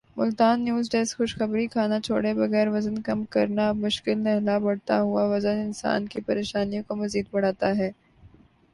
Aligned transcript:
Multan 0.17 0.57
news 0.65 0.85
desk 0.91 1.17
خشخبری 1.17 1.65
کھانا 1.73 1.99
چھوڑے 2.05 2.33
بغیر 2.35 2.67
وزن 2.75 2.97
کم 3.07 3.23
کرنا 3.33 3.67
اب 3.69 3.75
مشکل 3.77 4.17
نہلا 4.23 4.57
بڑھتا 4.65 4.99
ہوا 5.01 5.23
وزن 5.33 5.57
انسان 5.59 6.07
کی 6.11 6.21
پریشانیوں 6.27 6.83
کو 6.87 6.95
مذید 7.03 7.25
بڑھاتا 7.31 7.75
ہے 7.77 7.91